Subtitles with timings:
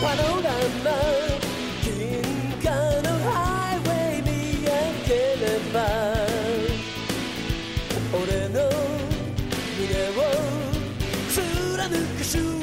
[0.00, 1.07] panorama.
[11.90, 12.57] 歩く瞬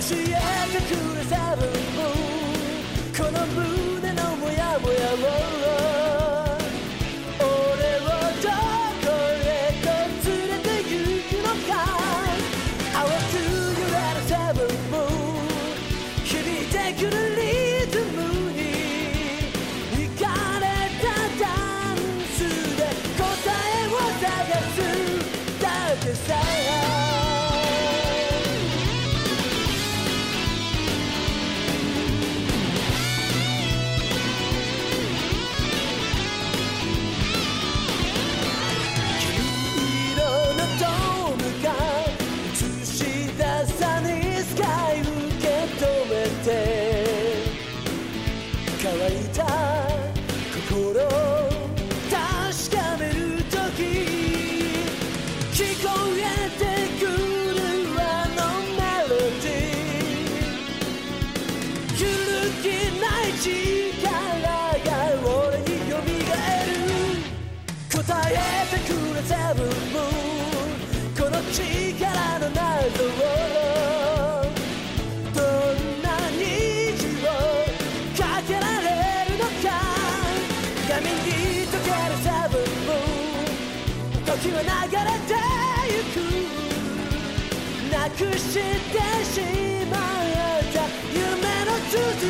[0.00, 1.89] she had to cool herself.
[63.32, 64.90] 力が
[65.24, 66.04] 俺による
[67.90, 68.34] 答え
[68.70, 69.58] てくるた分
[71.16, 71.58] この力
[72.38, 73.22] の謎を
[75.34, 76.42] どんなに
[76.92, 77.28] 虹を
[78.16, 78.84] かけられ
[79.28, 79.66] るのか
[80.88, 81.18] 闇に
[81.68, 82.54] 溶ける差分
[84.26, 85.30] 時は流れて
[85.88, 86.16] ゆく
[87.92, 88.58] なくして
[89.24, 89.34] し
[89.88, 90.00] まっ
[90.72, 90.76] た
[91.12, 91.22] 夢
[91.64, 92.29] の続き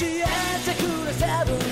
[0.00, 0.24] え
[0.64, 1.71] てくれセブン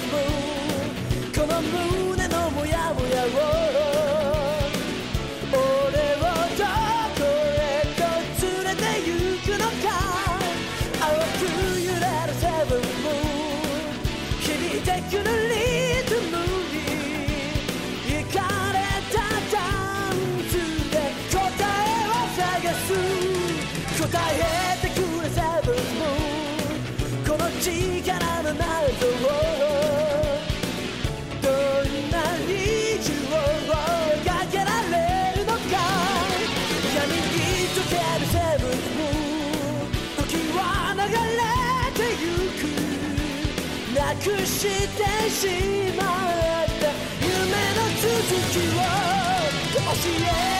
[27.61, 28.93] 力のない
[31.43, 32.17] どんな
[32.49, 32.51] に
[33.05, 33.37] 宙を
[33.69, 33.77] か。
[34.51, 34.97] けられ
[35.37, 35.77] るのか。
[36.97, 39.01] 闇に溶けるセブンも
[40.17, 40.59] 時は
[40.97, 41.43] 流れ
[41.93, 42.25] てゆ
[42.59, 42.63] く
[43.95, 44.59] なくし
[44.97, 45.39] てし
[45.97, 46.83] まった
[47.21, 47.31] 夢
[47.77, 48.09] の続
[48.51, 48.81] きを
[49.75, 50.01] 教
[50.57, 50.60] え